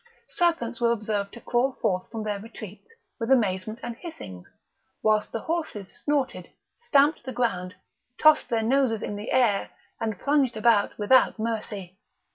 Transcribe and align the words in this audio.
Serpents 0.29 0.81
were 0.81 0.91
observed 0.91 1.31
to 1.31 1.39
crawl 1.41 1.73
forth 1.73 2.09
from 2.09 2.23
their 2.23 2.39
retreats 2.39 2.87
with 3.19 3.29
amazement 3.29 3.77
and 3.83 3.95
hissings, 3.97 4.49
whilst 5.03 5.31
the 5.31 5.41
horses 5.41 5.93
snorted, 6.03 6.49
stamped 6.79 7.23
the 7.23 7.31
ground, 7.31 7.75
tossed 8.19 8.49
their 8.49 8.63
noses 8.63 9.03
in 9.03 9.15
the 9.15 9.29
air, 9.31 9.69
and 9.99 10.17
plunged 10.17 10.57
about 10.57 10.97
without 10.97 11.37
mercy. 11.37 11.99